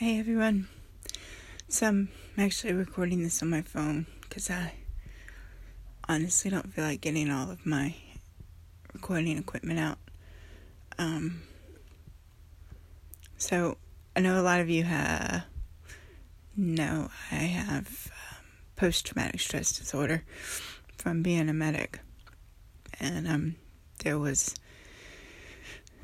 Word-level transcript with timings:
Hey 0.00 0.18
everyone. 0.18 0.66
So 1.68 1.86
I'm 1.86 2.08
actually 2.38 2.72
recording 2.72 3.22
this 3.22 3.42
on 3.42 3.50
my 3.50 3.60
phone 3.60 4.06
because 4.22 4.48
I 4.48 4.72
honestly 6.08 6.50
don't 6.50 6.72
feel 6.72 6.84
like 6.84 7.02
getting 7.02 7.30
all 7.30 7.50
of 7.50 7.66
my 7.66 7.94
recording 8.94 9.36
equipment 9.36 9.78
out. 9.78 9.98
Um, 10.96 11.42
so 13.36 13.76
I 14.16 14.20
know 14.20 14.40
a 14.40 14.42
lot 14.42 14.60
of 14.60 14.70
you 14.70 14.84
have 14.84 15.44
know 16.56 17.10
I 17.30 17.34
have 17.34 18.10
um, 18.10 18.46
post 18.76 19.04
traumatic 19.04 19.38
stress 19.38 19.78
disorder 19.78 20.24
from 20.96 21.22
being 21.22 21.50
a 21.50 21.52
medic, 21.52 22.00
and 22.98 23.28
um, 23.28 23.56
there 24.02 24.18
was 24.18 24.54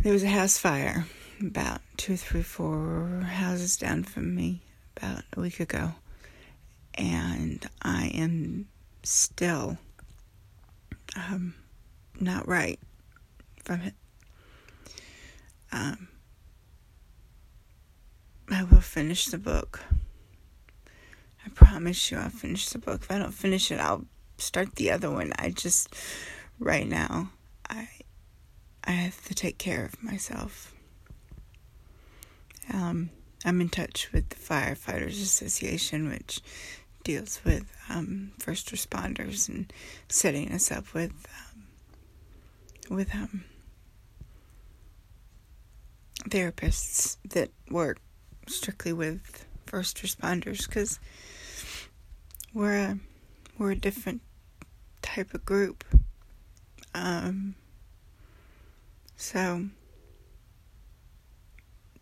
there 0.00 0.12
was 0.12 0.22
a 0.22 0.28
house 0.28 0.58
fire 0.58 1.06
about 1.40 1.80
two, 1.96 2.16
three, 2.16 2.42
four 2.42 3.26
houses 3.26 3.76
down 3.76 4.04
from 4.04 4.34
me 4.34 4.62
about 4.96 5.22
a 5.36 5.40
week 5.40 5.60
ago, 5.60 5.94
and 6.94 7.68
I 7.82 8.06
am 8.14 8.68
still 9.02 9.78
um, 11.14 11.54
not 12.20 12.48
right 12.48 12.78
from 13.64 13.80
it. 13.82 13.94
Um, 15.72 16.08
I 18.50 18.62
will 18.62 18.80
finish 18.80 19.26
the 19.26 19.38
book. 19.38 19.80
I 21.44 21.48
promise 21.50 22.10
you, 22.10 22.18
I'll 22.18 22.30
finish 22.30 22.68
the 22.68 22.78
book. 22.78 23.02
If 23.02 23.10
I 23.10 23.18
don't 23.18 23.34
finish 23.34 23.70
it, 23.70 23.78
I'll 23.78 24.06
start 24.38 24.76
the 24.76 24.90
other 24.90 25.10
one. 25.10 25.32
I 25.38 25.50
just, 25.50 25.94
right 26.58 26.88
now, 26.88 27.30
I, 27.68 27.88
I 28.84 28.92
have 28.92 29.22
to 29.24 29.34
take 29.34 29.58
care 29.58 29.84
of 29.84 30.02
myself. 30.02 30.72
Um, 32.76 33.08
I'm 33.42 33.62
in 33.62 33.70
touch 33.70 34.12
with 34.12 34.28
the 34.28 34.36
Firefighters 34.36 35.22
Association, 35.22 36.10
which 36.10 36.42
deals 37.04 37.40
with 37.42 37.64
um, 37.88 38.32
first 38.38 38.70
responders 38.70 39.48
and 39.48 39.72
setting 40.10 40.52
us 40.52 40.70
up 40.70 40.92
with 40.92 41.26
um, 42.90 42.96
with 42.96 43.14
um, 43.14 43.44
therapists 46.28 47.16
that 47.30 47.50
work 47.70 47.98
strictly 48.46 48.92
with 48.92 49.46
first 49.64 49.96
responders 50.02 50.68
because 50.68 51.00
we're 52.52 52.76
a 52.76 52.98
we're 53.56 53.70
a 53.70 53.76
different 53.76 54.20
type 55.00 55.32
of 55.32 55.46
group. 55.46 55.82
Um, 56.94 57.54
so 59.16 59.66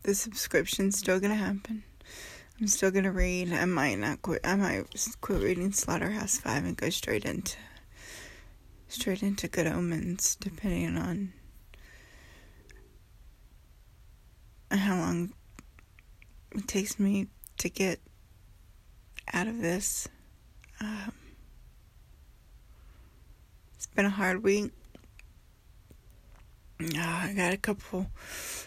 the 0.04 0.14
subscription's 0.14 0.98
still 0.98 1.18
gonna 1.18 1.34
happen. 1.34 1.82
I'm 2.60 2.68
still 2.68 2.90
gonna 2.90 3.10
read. 3.10 3.52
I 3.52 3.64
might 3.64 3.96
not 3.96 4.22
quit. 4.22 4.42
I 4.44 4.54
might 4.54 4.84
quit 5.20 5.42
reading 5.42 5.72
Slaughterhouse 5.72 6.38
Five 6.38 6.64
and 6.64 6.76
go 6.76 6.90
straight 6.90 7.24
into 7.24 7.56
straight 8.86 9.22
into 9.22 9.48
Good 9.48 9.66
Omens, 9.66 10.36
depending 10.36 10.96
on 10.96 11.32
how 14.70 14.96
long 14.96 15.32
it 16.54 16.68
takes 16.68 16.98
me 16.98 17.28
to 17.58 17.68
get 17.68 17.98
out 19.32 19.48
of 19.48 19.60
this. 19.60 20.06
Um, 20.80 21.12
it's 23.74 23.86
been 23.86 24.04
a 24.04 24.10
hard 24.10 24.42
week. 24.44 24.70
Uh, 26.92 26.98
I 27.00 27.32
got 27.34 27.52
a 27.52 27.56
couple 27.56 28.10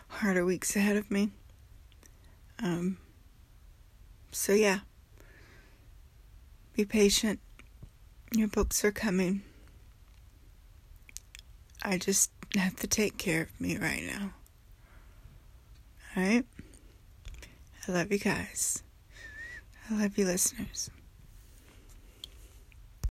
harder 0.08 0.44
weeks 0.44 0.76
ahead 0.76 0.98
of 0.98 1.12
me. 1.12 1.30
Um, 2.64 2.98
so, 4.32 4.54
yeah. 4.54 4.80
Be 6.74 6.86
patient. 6.86 7.40
Your 8.32 8.48
books 8.48 8.84
are 8.84 8.92
coming. 8.92 9.44
I 11.84 11.98
just 11.98 12.32
have 12.56 12.76
to 12.78 12.88
take 12.88 13.18
care 13.18 13.44
of 13.44 13.62
me 13.62 13.78
right 13.78 14.04
now. 14.04 14.34
Alright? 16.16 16.46
I 17.88 17.92
love 17.92 18.12
you 18.12 18.20
guys. 18.20 18.84
I 19.90 20.02
love 20.02 20.18
you, 20.18 20.26
listeners. 20.26 20.90